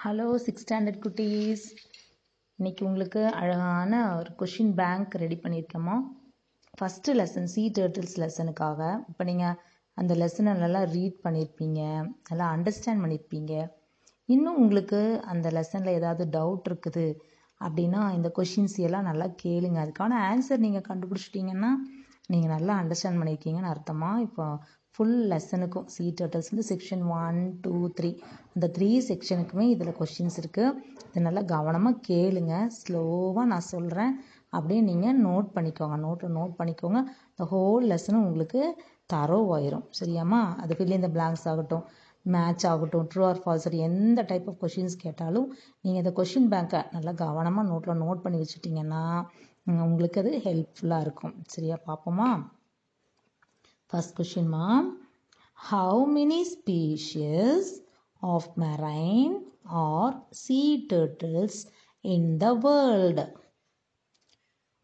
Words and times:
Hello 0.00 0.26
six 0.44 0.64
standard 0.64 1.00
குட்டீஸ். 1.04 1.64
இன்றைக்கி 2.58 2.82
உங்களுக்கு 2.88 3.22
அழகான 3.40 3.92
ஒரு 4.18 4.30
கொஷின் 4.40 4.70
பேங்க் 4.78 5.14
ரெடி 5.22 5.36
பண்ணியிருக்கோமா 5.42 5.96
ஃபஸ்ட்டு 6.78 7.14
லெசன் 7.18 7.48
சி 7.52 7.62
டேர்ட்டில்ஸ் 7.78 8.16
லெசனுக்காக 8.22 8.80
இப்போ 9.10 9.24
நீங்கள் 9.30 9.56
அந்த 9.96 10.14
லெசனை 10.22 10.52
நல்லா 10.62 10.82
ரீட் 10.94 11.18
பண்ணியிருப்பீங்க 11.26 11.80
நல்லா 12.30 12.46
அண்டர்ஸ்டாண்ட் 12.54 13.02
பண்ணியிருப்பீங்க. 13.04 13.52
இன்னும் 14.28 14.60
உங்களுக்கு 14.62 15.00
அந்த 15.32 15.50
லெசனில் 15.58 15.96
ஏதாவது 15.98 16.26
டவுட் 16.36 16.68
இருக்குது 16.70 17.06
அப்படின்னா 17.60 18.02
இந்த 18.18 18.30
கொஷின்ஸ் 18.38 18.78
எல்லாம் 18.88 19.08
நல்லா 19.10 19.28
கேளுங்க. 19.44 19.78
அதுக்கான 19.84 20.20
ஆன்சர் 20.30 20.64
நீங்கள் 20.66 20.88
கண்டுபிடிச்சிட்டிங்கன்னா 20.90 21.72
நீங்கள் 22.34 22.54
நல்லா 22.56 22.74
அண்டர்ஸ்டாண்ட் 22.82 23.20
பண்ணியிருக்கீங்கன்னு 23.22 23.72
அர்த்தமாக 23.74 24.26
இப்போ 24.28 24.46
ஃபுல் 24.94 25.18
லெசனுக்கும் 25.30 25.86
சி 25.94 26.04
டர்டல்ஸ் 26.18 26.50
வந்து 26.52 26.64
செக்ஷன் 26.70 27.04
ஒன் 27.18 27.38
டூ 27.64 27.74
த்ரீ 27.98 28.10
அந்த 28.54 28.66
த்ரீ 28.76 28.88
செக்ஷனுக்குமே 29.08 29.64
இதில் 29.74 29.96
கொஷின்ஸ் 30.00 30.36
இருக்குது 30.42 30.74
இது 31.08 31.22
நல்லா 31.26 31.42
கவனமாக 31.54 32.02
கேளுங்க. 32.08 32.54
ஸ்லோவாக 32.78 33.46
நான் 33.52 33.68
சொல்கிறேன் 33.74 34.12
அப்படியே 34.56 34.80
நீங்கள் 34.90 35.20
நோட் 35.28 35.48
பண்ணிக்கோங்க. 35.56 35.96
நோட்டில் 36.06 36.36
நோட் 36.38 36.54
பண்ணிக்கோங்க. 36.60 37.00
இந்த 37.32 37.44
ஹோல் 37.52 37.86
லெசனும் 37.92 38.24
உங்களுக்கு 38.26 38.62
தரோ 39.12 39.40
ஆயிரும் 39.56 39.86
சரியாம்மா? 40.00 40.42
அது 40.62 40.76
ஃபில் 40.78 40.98
இந்த 40.98 41.10
பிளாங்க்ஸ் 41.16 41.46
ஆகட்டும். 41.52 41.84
மேட்ச் 42.34 42.64
ஆகட்டும். 42.72 43.06
ட்ரூ 43.12 43.22
ஆர் 43.30 43.42
ஃபால்ஸ் 43.44 43.68
எந்த 43.88 44.20
டைப் 44.30 44.48
ஆஃப் 44.50 44.60
கொஷின்ஸ் 44.62 45.02
கேட்டாலும் 45.04 45.48
நீங்கள் 45.84 46.02
இந்த 46.04 46.12
கொஷின் 46.18 46.50
பேங்க்கை 46.52 46.82
நல்லா 46.96 47.14
கவனமாக 47.24 47.68
நோட்டில் 47.72 48.02
நோட் 48.04 48.24
பண்ணி 48.24 48.40
வச்சுட்டிங்கன்னா 48.42 49.02
உங்களுக்கு 49.84 50.20
அது 50.22 50.32
ஹெல்ப்ஃபுல்லாக 50.46 51.04
இருக்கும். 51.06 51.34
சரியா? 51.54 51.78
பார்ப்போமா? 51.88 52.28
First 53.92 54.14
question, 54.14 54.48
ma'am. 54.48 54.84
How 55.54 56.06
many 56.06 56.44
species 56.46 57.82
of 58.22 58.56
marine 58.56 59.34
or 59.70 60.14
sea 60.30 60.86
turtles 60.88 61.66
in 62.04 62.38
the 62.38 62.54
world? 62.54 63.20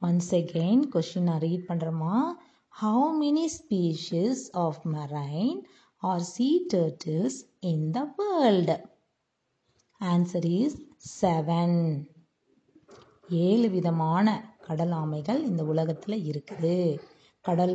Once 0.03 0.29
again, 0.33 0.91
question 0.91 1.23
நான் 1.23 1.43
read 1.47 1.63
பண்ணுறேம்மா 1.69 2.19
How 2.83 3.01
many 3.23 3.47
species 3.49 4.39
of 4.65 4.75
marine 4.95 5.59
or 6.03 6.17
sea 6.33 6.55
turtles 6.73 7.37
in 7.63 7.81
the 7.93 8.05
world? 8.19 8.71
Answer 10.01 10.45
is 10.61 10.75
seven. 11.21 11.73
ஏழு 13.47 13.71
விதமான 13.71 14.27
கடல் 14.67 14.95
ஆமைகள் 15.03 15.41
இந்த 15.43 15.63
உலகத்தில் 15.65 16.25
இருக்குது 16.31 16.77
கடல் 17.49 17.75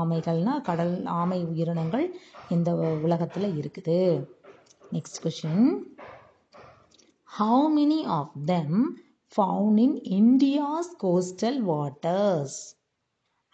ஆமைகள்னா 0.00 0.54
கடல் 0.68 0.94
ஆமை 1.20 1.40
உயிரினங்கள் 1.50 2.06
இந்த 2.50 2.70
உலகத்தில் 3.06 3.48
இருக்குது. 3.60 4.00
Next 4.92 5.20
question 5.24 5.66
how 7.28 7.64
many 7.74 8.00
of 8.18 8.34
them 8.50 8.78
found 9.32 9.80
in 9.84 9.96
India's 10.18 10.90
coastal 11.02 11.60
waters 11.70 12.58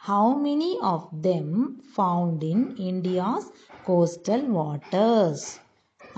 how 0.00 0.32
many 0.44 0.70
of 0.90 1.08
them 1.26 1.54
found 1.90 2.44
in 2.50 2.64
India's 2.90 3.48
coastal 3.88 4.46
waters 4.58 5.46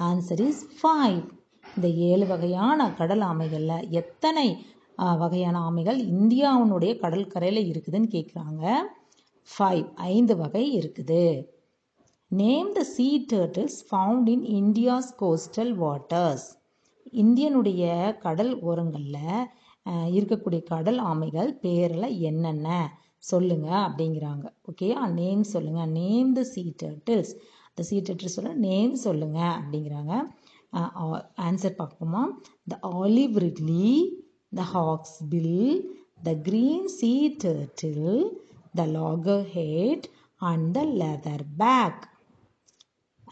answer 0.04 0.42
is 0.46 0.62
five 0.78 1.20
இந்த 1.74 1.88
ஏழு 2.08 2.26
வகையான 2.26 2.88
கடல் 2.98 3.24
ஆமைகளில் 3.28 3.86
எத்தனை 4.00 4.46
வகையான 5.20 5.56
ஆமைகள் 5.68 6.00
இந்தியாவினுடைய 6.14 6.92
கடற்கரையில் 6.98 7.68
இருக்குதுன்னு 7.70 8.10
கேட்குறாங்க 8.12 8.64
ஃபைவ் 9.48 9.84
ஐந்து 10.12 10.34
வகை 10.42 10.64
இருக்குது. 10.78 11.24
Name 12.30 12.70
the 12.76 12.82
sea 12.94 13.08
turtles 13.32 13.78
found 13.88 14.28
in 14.34 14.44
India's 14.60 15.10
coastal 15.22 15.72
waters 15.82 16.46
இந்தியனுடைய 17.22 17.82
கடல் 18.24 18.52
ஓரங்களில் 18.68 19.48
இருக்கக்கூடிய 20.16 20.60
கடல் 20.72 21.00
ஆமைகள் 21.10 21.50
பேரில் 21.64 22.08
என்னென்ன? 22.30 22.68
சொல்லுங்க 23.30 23.68
அப்படிங்கிறாங்க. 23.86 24.46
ஓகேயா 24.70 25.00
நேம் 25.20 25.42
சொல்லுங்க. 25.54 25.82
Name 26.00 26.30
the 26.38 26.42
sea 26.52 26.64
turtles 26.82 27.32
the 27.78 27.84
sea 27.88 27.96
turtles 28.06 28.36
சொல்ல 28.38 28.54
நேம் 28.68 28.94
சொல்லுங்க 29.06 29.40
அப்படிங்கிறாங்க. 29.58 30.14
ஆன்சர் 31.46 31.78
பார்ப்போமா? 31.80 32.22
The 32.72 32.76
olive 33.00 33.36
ridley 33.46 33.90
the 34.58 34.64
hawksbill 35.32 35.68
the 36.28 36.32
green 36.48 36.88
sea 36.98 37.12
turtle 37.44 38.08
the 38.74 38.86
loggerhead 38.86 40.08
and 40.40 40.74
the 40.74 40.80
leatherback. 40.80 41.94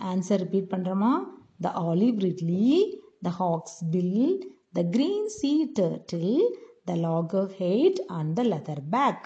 Answer 0.01 0.39
repeat 0.39 0.69
பண்றோமா 0.71 1.23
the 1.61 1.73
olive 1.75 2.19
ridley, 2.23 2.99
the 3.23 3.31
hawk's 3.31 3.83
bill, 3.83 4.39
the 4.75 4.85
green 4.85 5.29
sea 5.29 5.73
turtle, 5.73 6.51
the 6.87 6.97
loggerhead 6.97 8.01
and 8.09 8.37
the 8.37 8.43
leatherback. 8.43 9.19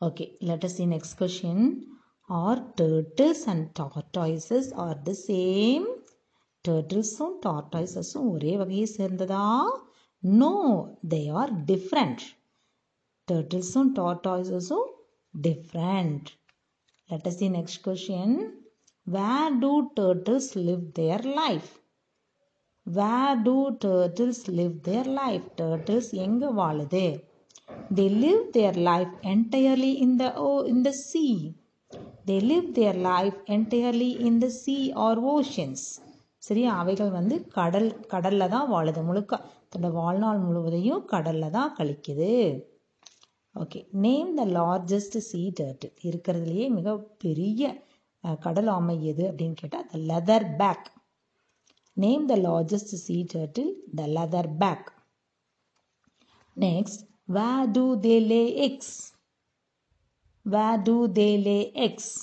Okay, 0.00 0.36
let 0.40 0.64
us 0.64 0.74
see 0.74 0.86
next 0.86 1.14
question. 1.14 1.86
Are 2.28 2.72
turtles 2.76 3.46
and 3.46 3.74
tortoises 3.74 4.72
are 4.72 4.98
the 5.04 5.14
same? 5.14 5.86
Turtles-உம் 6.68 7.36
tortoises-உம் 7.46 8.30
ஒரே 8.30 8.56
வகையை 8.56 8.86
சேர்ந்ததா? 8.96 9.70
No, 10.22 10.52
they 11.08 11.30
are 13.30 13.42
different. 13.42 13.52
turtles-உம் 13.52 13.92
tortoises-உம் 13.94 14.88
different. 15.44 16.32
Let 17.10 17.26
us 17.26 17.38
see 17.38 17.48
next 17.48 17.82
question. 17.82 18.52
Where 19.04 19.50
do 19.50 19.90
turtles 19.96 20.56
live 20.56 20.94
their 20.94 21.18
life? 21.18 21.78
Where 22.84 23.36
do 23.36 23.78
turtles 23.80 24.48
live 24.48 24.82
their 24.82 25.04
life? 25.04 25.42
Turtles 25.56 26.12
எங்க 26.12 26.52
வாழுது? 26.52 27.22
They 27.90 28.08
live 28.08 28.52
their 28.52 28.72
life 28.72 29.08
entirely 29.22 30.00
in 30.00 30.16
the 30.18 30.34
oh, 30.36 30.62
in 30.62 30.82
the 30.82 30.92
sea. 30.92 31.54
They 32.24 32.40
live 32.40 32.74
their 32.74 32.94
life 32.94 33.34
entirely 33.46 34.26
in 34.26 34.40
the 34.40 34.50
sea 34.50 34.92
or 34.96 35.18
oceans. 35.18 36.00
சரியா 36.38 36.74
அவைகள் 36.74 37.10
வந்து 37.10 37.48
கடல் 37.48 38.00
கடல்ல 38.08 38.48
தான் 38.48 38.70
வாழுது 38.70 39.02
முழுக்க 39.02 39.40
தன்னோட 39.76 39.92
வாழ்நாள் 39.92 40.38
முழுவதையும் 40.38 41.04
கடல்ல 41.04 41.50
தான் 41.50 41.74
கழிக்குது 41.78 42.73
okay 43.54 43.80
name 44.04 44.30
the 44.38 44.44
largest 44.56 45.18
sea 45.28 45.40
turtle 45.58 45.96
இருக்கிறதுலையே 46.08 46.66
மிக 46.70 46.94
பெரிய 47.24 47.62
கடல் 48.40 48.70
ஆமை 48.74 48.96
எது 49.10 49.24
அப்படின்னு 49.30 49.56
கேட்டால் 49.60 49.88
the 49.90 49.98
leatherback 50.60 50.86
name 51.96 52.24
the 52.30 52.36
largest 52.46 52.94
sea 53.04 53.16
turtle 53.32 53.72
the 53.94 54.06
leatherback 54.62 54.88
next 56.56 57.02
where 57.28 57.48
do 57.76 57.86
they 58.04 58.16
lay 58.30 58.42
eggs 58.66 58.94
where 60.46 60.66
do 60.86 60.96
they 61.18 61.28
lay 61.46 61.58
eggs 61.86 62.14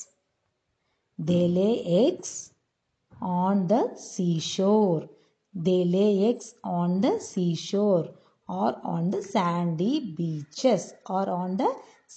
they 1.19 1.41
lay 1.55 1.69
eggs 2.01 2.37
on 3.39 3.63
the 3.67 3.75
seashore 4.11 5.01
they 5.53 5.77
lay 5.95 6.05
eggs 6.29 6.51
on 6.77 6.97
the 7.03 7.09
seashore 7.31 8.07
or 8.59 8.69
on 8.85 9.09
the 9.09 9.21
sandy 9.33 9.93
beaches 10.17 10.83
or 11.09 11.23
on 11.31 11.57
the 11.57 11.69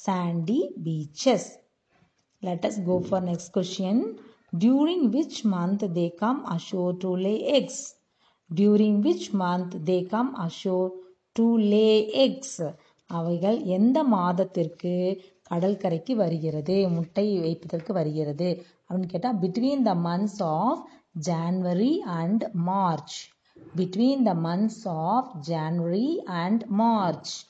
sandy 0.05 0.61
beaches. 0.83 1.45
Let 2.43 2.65
us 2.65 2.78
go 2.78 3.00
for 3.00 3.21
next 3.21 3.49
question. 3.50 3.97
During 4.56 5.11
which 5.11 5.45
month 5.47 5.83
they 5.99 6.11
come 6.19 6.45
ashore 6.47 6.95
to 6.99 7.11
lay 7.17 7.39
eggs? 7.59 7.78
During 8.50 9.03
which 9.03 9.33
month 9.34 9.77
they 9.84 10.03
come 10.05 10.34
ashore 10.39 10.91
to 11.37 11.47
lay 11.75 11.95
eggs? 12.25 12.53
அவைகள் 13.11 13.59
எந்த 13.77 13.99
மாதத்திற்கு 14.16 14.93
கடற்கரைக்கு 15.43 16.12
வருகிறது 16.16 16.77
முட்டை 16.89 17.27
வைப்பதற்கு 17.41 17.93
வருகிறது 17.93 18.49
அப்படின்னு 18.89 19.12
கேட்டால் 19.15 19.41
between 19.43 19.84
the 19.89 19.95
months 20.06 20.41
of 20.55 20.81
January 21.28 21.93
and 22.21 22.45
March 22.69 23.16
between 23.74 24.24
the 24.24 24.34
months 24.36 24.84
of 24.86 25.44
January 25.44 26.21
and 26.28 26.68
March. 26.68 27.44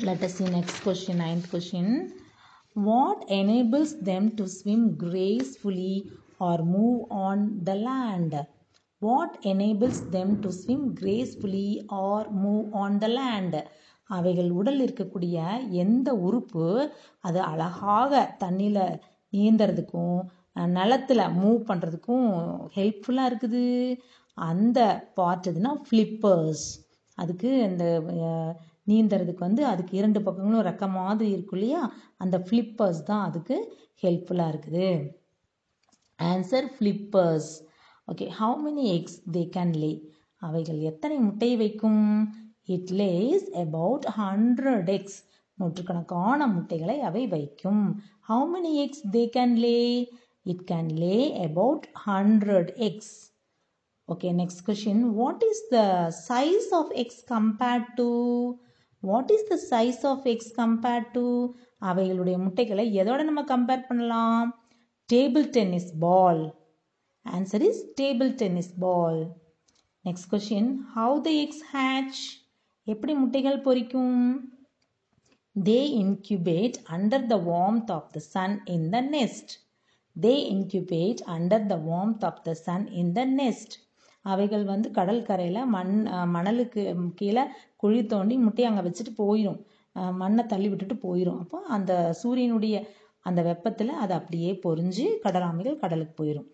Let 0.00 0.22
us 0.22 0.34
see 0.34 0.44
next 0.46 0.80
question, 0.80 1.18
ninth 1.18 1.50
question. 1.50 1.86
What 2.76 3.30
enables 3.30 4.00
them 4.00 4.34
to 4.36 4.48
swim 4.48 4.96
gracefully 4.96 6.10
or 6.40 6.58
move 6.58 7.10
on 7.10 7.60
the 7.62 7.74
land? 7.74 8.34
What 9.02 9.38
enables 9.42 10.08
them 10.10 10.40
to 10.42 10.50
swim 10.52 10.94
gracefully 10.94 11.86
or 11.90 12.30
move 12.30 12.74
on 12.74 12.98
the 12.98 13.08
land? 13.10 13.54
அவைகள் 14.10 14.48
உடல் 14.50 14.80
இருக்கக்கூடிய 14.84 15.36
எந்த 15.82 16.08
உறுப்பு 16.26 16.64
அது 17.26 17.38
அழகாக 17.50 18.22
தண்ணியில் 18.40 18.98
நீந்தறதுக்கும் 19.32 20.18
நிலத்தில் 20.78 21.30
move 21.42 21.60
பண்ணுறதுக்கும் 21.68 22.26
ஹெல்ப்ஃபுல்லாக 22.76 23.30
இருக்குது 23.30 23.62
அந்த 24.38 24.78
பார்ட்டுனா 25.16 25.72
ஃப்ளிப்பர்ஸ் 25.86 26.66
அதுக்கு 27.18 27.50
அந்த 27.62 27.84
நீந்துறதுக்கு 28.90 29.38
வந்து 29.38 29.66
அதுக்கு 29.66 29.92
இரண்டு 29.96 30.20
பக்கங்களும் 30.20 30.66
ரெக்க 30.68 30.84
மாதிரி 30.90 31.30
இருக்கும் 31.30 31.58
இல்லையா? 31.58 31.82
அந்த 32.16 32.36
ஃப்ளிப்பர்ஸ் 32.46 33.02
தான் 33.02 33.26
அதுக்கு 33.28 33.56
ஹெல்ப்ஃபுல்லாக 34.02 34.52
இருக்குது. 34.52 34.88
Answer 36.18 36.68
flippers 36.76 37.50
okay 38.08 38.26
how 38.38 38.56
many 38.64 38.84
eggs 38.96 39.18
they 39.32 39.42
can 39.56 39.74
lay 39.82 39.92
அவைகள் 40.38 40.80
எத்தனை 40.90 41.16
முட்டை 41.18 41.56
வைக்கும்? 41.56 42.04
It 42.74 42.90
lays 42.90 43.46
about 43.64 44.06
hundred 44.18 44.90
eggs 44.96 45.20
நூற்றுக்கணக்கான 45.58 46.46
முட்டைகளை 46.46 47.00
அவை 47.00 47.26
வைக்கும். 47.26 47.84
How 48.28 48.46
many 48.54 48.72
eggs 48.84 49.04
they 49.10 49.22
can 49.36 49.56
lay 49.66 49.76
it 50.42 50.64
can 50.72 50.90
lay 51.04 51.16
about 51.48 51.86
hundred 52.06 52.72
eggs 52.88 53.14
Okay, 54.12 54.32
next 54.32 54.60
question. 54.62 55.14
What 55.14 55.42
is 55.42 55.58
the 55.70 56.10
size 56.10 56.68
of 56.72 56.92
x 56.94 57.22
compared 57.26 57.84
to? 57.96 58.58
What 59.02 59.30
is 59.30 59.42
the 59.48 59.56
size 59.60 60.00
of 60.04 60.26
x 60.28 60.40
compared 60.54 61.06
to? 61.16 61.22
அவைகளுடைய 61.82 62.36
முட்டைகளை 62.42 62.84
எதோட 63.00 63.20
நம்ம 63.28 63.42
compare 63.52 63.86
பண்ணலாம் 63.88 64.50
table 65.08 65.46
tennis 65.56 65.90
ball 66.04 66.42
answer 67.26 67.64
is 67.68 67.82
table 68.00 68.32
tennis 68.42 68.72
ball 68.84 69.20
next 70.04 70.28
question 70.32 70.70
how 70.96 71.16
the 71.26 71.32
eggs 71.44 71.64
hatch 71.72 72.20
எப்படி 72.86 73.14
முட்டைகள் 73.22 73.58
பொரிக்கும் 73.66 74.18
they 75.56 75.80
incubate 76.02 76.78
under 76.96 77.26
the 77.32 77.38
warmth 77.50 77.92
of 77.96 78.10
the 78.16 78.22
sun 78.34 78.56
in 78.76 78.88
the 78.96 79.00
nest 79.16 79.54
they 80.16 80.34
incubate 80.54 81.22
under 81.36 81.66
the 81.72 81.78
warmth 81.88 82.26
of 82.30 82.42
the 82.48 82.54
sun 82.66 82.86
in 83.02 83.12
the 83.18 83.24
nest 83.40 83.74
அவைகள் 84.24 84.64
வந்து 84.64 84.88
கடல் 84.90 85.22
கரையில் 85.22 85.60
மண் 85.66 85.94
மணலுக்கு 86.34 86.82
கீழே 87.14 87.44
குழி 87.76 88.00
தோண்டி 88.06 88.34
முட்டையை 88.38 88.68
அங்கே 88.70 88.84
வச்சுட்டு 88.88 89.12
போயிடும் 89.22 89.60
மண்ணை 90.20 90.44
தள்ளி 90.46 90.68
விட்டுட்டு 90.68 90.96
போயிடும் 91.06 91.40
அப்போ 91.40 91.58
அந்த 91.68 91.92
சூரியனுடைய 92.22 92.76
அந்த 93.26 93.40
வெப்பத்தில் 93.42 93.92
அது 93.94 94.12
அப்படியே 94.14 94.50
பொறிஞ்சு 94.64 95.04
கடலாமைகள் 95.24 95.82
கடலுக்கு 95.82 96.14
போயிடும் 96.20 96.48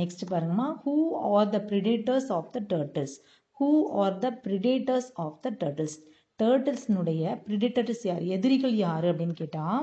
நெக்ஸ்ட் 0.00 0.24
பாருங்கம்மா. 0.30 0.66
Who 0.82 0.92
are 1.30 1.50
the 1.50 1.58
predators 1.70 2.28
of 2.36 2.50
the 2.50 2.60
turtles 2.72 3.16
who 3.60 3.68
are 4.02 4.18
the 4.18 4.28
predators 4.44 5.08
of 5.24 5.40
the 5.40 5.50
turtles 5.62 5.96
டேர்டில்ஸ்னுடைய 6.40 7.22
predators 7.46 8.04
யார்? 8.06 8.22
எதிரிகள் 8.36 8.74
யார் 8.76 9.04
அப்படின்னு 9.04 9.36
கேட்டால் 9.42 9.82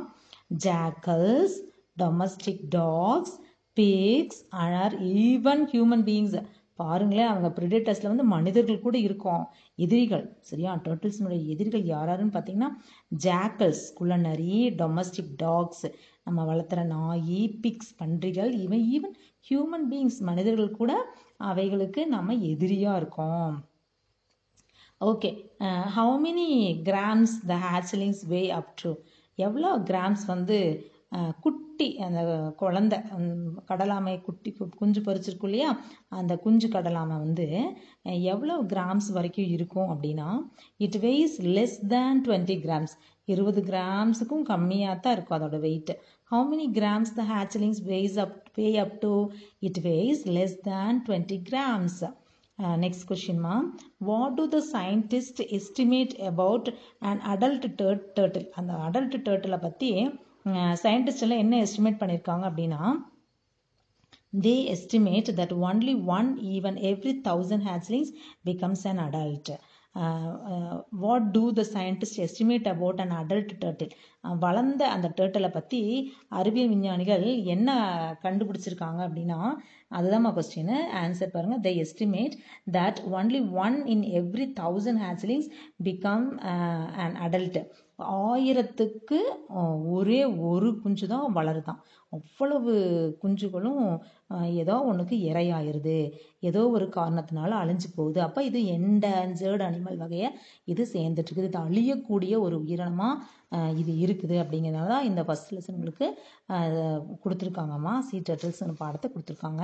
jackals 0.65 1.57
domestic 2.01 2.63
dogs 2.69 3.35
pigs 3.77 4.41
or 4.63 4.95
even 5.23 5.63
human 5.73 6.05
beings 6.09 6.37
பாருங்களேன் 6.79 7.27
அவங்க 7.27 7.49
ப்ரிடேட்டர்ஸில் 7.57 8.11
வந்து 8.11 8.23
மனிதர்கள் 8.23 8.85
கூட 8.85 8.97
இருக்கும். 8.97 9.43
எதிரிகள் 9.75 10.25
சரியா? 10.41 10.81
டர்டில்ஸினுடைய 10.85 11.41
எதிரிகள் 11.45 11.83
யாராருன்னு 11.83 12.35
பார்த்தீங்கன்னா 12.37 12.71
ஜாக்கல்ஸ் 13.25 13.83
நிறைய 14.29 14.71
டொமஸ்டிக் 14.81 15.33
டாக்ஸ் 15.37 15.85
நம்ம 16.23 16.45
வளர்த்துற 16.53 16.85
நாய் 16.85 17.59
பிக்ஸ் 17.63 17.93
பன்றிகள் 17.97 18.51
இவன் 18.65 18.83
ஈவன் 18.95 19.15
ஹியூமன் 19.49 19.87
பீயிங்ஸ் 19.91 20.19
மனிதர்கள் 20.19 20.77
கூட 20.81 20.93
அவைகளுக்கு 21.37 22.07
நம்ம 22.07 22.33
எதிரியாக 22.51 22.99
இருக்கோம். 23.01 23.53
Okay 25.01 25.29
how 25.95 26.15
many 26.25 26.49
grams 26.89 27.35
the 27.47 27.55
hatchlings 27.67 28.23
weigh 28.27 28.41
up 28.49 28.73
to 28.81 28.91
எவ்வளோ 29.35 29.71
கிராம்ஸ் 29.89 30.25
வந்து 30.27 30.57
குட் 31.41 31.61
குட்டி 31.75 31.87
அந்த 32.03 32.21
குழந்த 32.59 32.95
கடலாமை 33.69 34.11
குட்டி 34.21 34.49
குஞ்சு 34.77 34.99
பறிச்சிருக்கும் 35.01 35.49
இல்லையா? 35.49 35.69
அந்த 36.11 36.33
குஞ்சு 36.37 36.67
கடலாமை 36.67 37.15
வந்து 37.17 37.45
எவ்வளோ 38.33 38.55
கிராம்ஸ் 38.71 39.09
வரைக்கும் 39.11 39.49
இருக்கும் 39.55 39.89
அப்படின்னா 39.93 40.27
it 40.79 40.97
weighs 41.01 41.35
less 41.49 41.75
than 41.87 42.21
twenty 42.25 42.55
grams 42.63 42.93
இருபது 43.27 43.61
கிராம்ஸுக்கும் 43.61 44.45
கம்மியாக 44.49 44.95
தான் 44.99 45.15
இருக்கும் 45.15 45.37
அதோட 45.39 45.59
weight 45.61 45.91
how 46.31 46.45
many 46.51 46.67
grams 46.77 47.11
the 47.15 47.25
hatchlings 47.31 47.81
weighs 47.85 48.19
up 48.25 48.37
weigh 48.57 48.67
up 48.77 48.95
to 49.01 49.11
it 49.61 49.81
weighs 49.85 50.23
less 50.37 50.57
than 50.69 51.01
twenty 51.07 51.39
grams 51.49 51.99
next 52.79 53.07
கொஷின்மா 53.09 53.55
what 54.09 54.37
do 54.37 54.45
the 54.53 54.61
scientist 54.73 55.41
estimate 55.59 56.15
about 56.31 56.69
and 57.05 57.23
adult 57.33 57.67
டேர்ட் 57.81 58.07
turtle 58.17 58.47
அந்த 58.53 58.73
adult 58.87 59.19
டேர்ட்டிலை 59.27 59.59
பற்றி 59.61 59.91
scientist 60.83 61.23
எல்லாம் 61.23 61.39
என்ன 61.39 61.59
எஸ்டிமேட் 61.61 62.01
பண்ணியிருக்காங்க 62.01 62.45
அப்படின்னா 62.49 62.81
they 64.37 64.55
estimate 64.71 65.29
that 65.35 65.55
only 65.61 65.93
one 66.09 66.29
even 66.55 66.77
every 66.89 67.13
thousand 67.21 67.65
hatchlings 67.69 68.11
becomes 68.43 68.85
an 68.87 69.01
adult 69.05 69.51
what 70.99 71.27
do 71.31 71.43
the 71.51 71.63
scientist 71.73 72.19
estimate 72.19 72.67
about 72.67 73.01
an 73.01 73.13
adult 73.15 73.53
turtle 73.59 73.93
வளர்ந்த 74.39 74.83
அந்த 74.87 75.07
டேர்ட்டலை 75.17 75.49
பற்றி 75.51 75.79
அறிவியல் 76.29 76.69
விஞ்ஞானிகள் 76.69 77.25
என்ன 77.45 77.69
கண்டுபிடிச்சிருக்காங்க 78.23 79.01
அப்படின்னா 79.07 79.39
அதுதான் 79.87 80.27
கொஸ்டின் 80.37 80.75
ஆன்சர் 81.01 81.33
பாருங்கள் 81.33 81.63
the 81.65 81.71
estimate 81.83 82.35
that 82.71 83.01
only 83.11 83.41
one 83.55 83.77
in 83.85 84.05
every 84.21 84.47
thousand 84.61 85.03
hatchlings 85.05 85.49
become 85.83 86.27
an 87.05 87.17
adult 87.27 87.59
ஆயிரத்துக்கு 87.99 89.17
uh, 89.55 89.75
ஒரே 89.87 90.21
ஒரு 90.47 90.69
குஞ்சு 90.79 91.05
தான் 91.07 91.35
வளருதான். 91.35 91.79
அவ்வளவு 92.11 92.73
குஞ்சுகளும் 93.21 93.83
uh, 94.33 94.45
ஏதோ 94.61 94.75
ஒன்றுக்கு 94.89 95.17
இரையாயிருது. 95.31 95.97
ஏதோ 96.39 96.61
ஒரு 96.69 96.85
காரணத்தினால 96.97 97.51
அழிஞ்சு 97.63 97.89
போகுது. 97.95 98.19
அப்போ 98.21 98.43
இது 98.43 98.59
என்டேஞ்சர்டு 98.75 99.65
அனிமல் 99.67 99.97
வகையை 99.97 100.29
இது 100.65 100.83
சேர்ந்துட்டு 100.93 101.29
இருக்குது. 101.29 101.51
இது 101.51 101.59
அழியக்கூடிய 101.67 102.33
ஒரு 102.39 102.57
உயிரினமாக 102.63 103.21
uh, 103.55 103.71
இது 103.77 103.93
இருக்குது 103.99 104.14
அப்படிங்கிறதுனால 104.43 104.91
தான் 104.93 105.07
இந்த 105.09 105.21
ஃபஸ்ட் 105.27 105.51
லெசன் 105.55 105.77
உங்களுக்கு 105.77 106.07
கொடுத்துருக்காங்கம்மா. 107.23 107.93
சி 108.07 108.17
டர்டில்ஸ்னு 108.29 108.75
பாடத்தை 108.83 109.09
கொடுத்துருக்காங்க. 109.13 109.63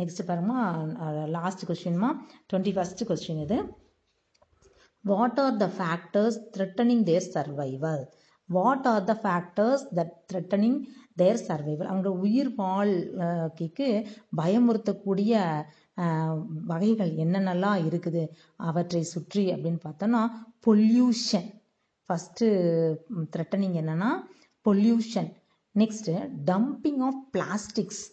நெக்ஸ்ட் 0.00 0.22
பாருங்கம்மா 0.28 0.60
லாஸ்ட் 1.36 1.64
கொஸ்டின்மா 1.70 2.10
டுவெண்ட்டி 2.50 2.74
ஃபஸ்ட் 2.78 3.04
கொஸ்டின் 3.10 3.42
இது. 3.46 3.58
What 5.04 5.40
are 5.42 5.58
the 5.64 5.68
factors 5.78 6.38
threatening 6.54 7.04
their 7.10 7.28
survival 7.34 8.04
what 8.48 8.86
are 8.92 9.04
the 9.10 9.14
factors 9.24 9.84
that 9.96 10.14
threatening 10.30 10.78
their 11.20 11.40
survival 11.48 11.88
அவங்களோட 11.90 12.12
உயிர் 12.26 12.50
வாழ்க்கைக்கு 12.60 13.88
பயமுறுத்தக்கூடிய 14.40 15.32
வகைகள் 16.70 17.12
என்னென்னலாம் 17.24 17.80
இருக்குது? 17.88 18.22
அவற்றை 18.68 19.02
சுற்றி 19.12 19.44
அப்படின்னு 19.54 19.80
பார்த்தோன்னா 19.86 20.20
பொல்யூஷன் 20.66 21.48
ஃபஸ்ட்டு 22.08 22.46
த்ரெட்டனிங் 23.36 23.76
என்னென்னா 23.82 24.10
pollution 24.66 25.30
next 25.74 26.14
dumping 26.44 27.02
of 27.08 27.20
plastics 27.36 28.04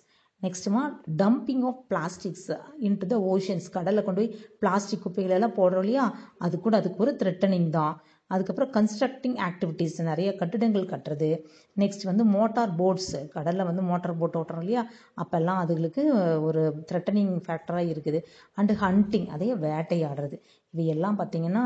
நெக்ஸ்ட்டுமா 0.43 0.81
dumping 1.17 1.61
of 1.61 1.79
plastics 1.89 2.49
into 2.79 3.07
the 3.13 3.17
oceans 3.33 3.67
கடலில் 3.71 4.03
கொண்டு 4.03 4.21
போய் 4.21 4.35
பிளாஸ்டிக் 4.59 5.03
குப்பைகளெல்லாம் 5.05 5.55
போடுறோம் 5.59 5.83
இல்லையா? 5.85 6.05
அது 6.37 6.59
கூட 6.59 6.77
அதுக்கு 6.77 7.01
ஒரு 7.03 7.17
த்ரெட்டனிங் 7.23 7.69
தான். 7.69 7.95
அதுக்கப்புறம் 8.27 8.71
கன்ஸ்ட்ரக்டிங் 8.71 9.37
ஆக்டிவிட்டீஸ் 9.47 9.95
நிறைய 10.01 10.35
கட்டிடங்கள் 10.35 10.85
கட்டுறது. 10.85 11.29
நெக்ஸ்ட் 11.77 12.03
வந்து 12.03 12.25
மோட்டார் 12.25 12.71
போட்ஸ் 12.75 13.27
கடலில் 13.27 13.63
வந்து 13.63 13.81
மோட்டார் 13.81 14.17
போட் 14.17 14.35
ஓட்டுறோம் 14.35 14.63
இல்லையா? 14.65 14.83
அப்போல்லாம் 15.23 15.61
அதுகளுக்கு 15.63 16.03
ஒரு 16.41 16.85
த்ரெட்டனிங் 16.91 17.33
ஃபேக்டராக 17.47 17.91
இருக்குது. 17.93 18.21
அண்டு 18.57 18.75
ஹண்டிங் 18.83 19.27
அதே 19.27 19.53
வேட்டையாடுறது. 19.53 20.39
இவையெல்லாம் 20.73 21.19
பார்த்திங்கன்னா 21.19 21.65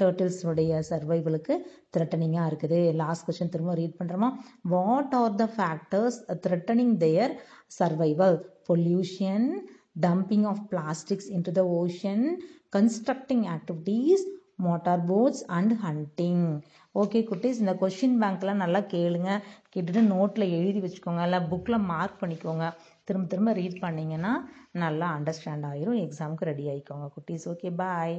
டேர்ட்டில்ஸுடைய 0.00 0.80
சர்வைவலுக்கு 0.90 1.54
த்ரெட்டனிங்காக 1.94 2.48
இருக்குது. 2.50 2.78
லாஸ்ட் 3.02 3.26
கொஷின் 3.26 3.52
திரும்ப 3.54 3.74
ரீட் 3.80 3.98
பண்ணுறோமா 4.00 4.30
what 4.74 5.14
are 5.20 5.34
the 5.42 5.46
factors 5.56 6.18
threatening 6.46 6.94
their 7.04 7.34
survival 7.78 8.38
pollution 8.68 9.48
dumping 10.04 10.46
of 10.52 10.62
plastics 10.72 11.28
into 11.36 11.52
the 11.58 11.64
ocean 11.80 12.24
constructing 12.76 13.44
activities 13.56 14.24
motor 14.64 15.02
boats 15.10 15.44
and 15.56 15.72
hunting 15.84 16.44
okay 17.02 17.20
குட்டீஸ் 17.28 17.60
இந்த 17.62 17.72
கொஷின் 17.80 18.18
பேங்க்லாம் 18.22 18.60
நல்லா 18.64 18.80
கேளுங்க. 18.92 19.30
கேட்டுட்டு 19.72 20.02
நோட்டில் 20.12 20.52
எழுதி 20.58 20.80
வச்சுக்கோங்க. 20.84 21.22
இல்லை 21.28 21.40
புக்கில் 21.52 21.86
மார்க் 21.92 22.20
பண்ணிக்கோங்க. 22.20 22.66
திரும்ப 23.08 23.26
திரும்ப 23.32 23.52
ரீட் 23.60 23.82
பண்ணிங்கன்னா 23.86 24.32
நல்லா 24.82 25.08
அண்டர்ஸ்டாண்ட் 25.16 25.66
ஆகிரும் 25.70 26.02
எக்ஸாமுக்கு 26.04 26.48
ரெடி 26.50 26.66
ஆகிக்கோங்க 26.72 27.08
குட்டீஸ். 27.16 27.46
Okay 27.52 27.70
bye 27.82 28.16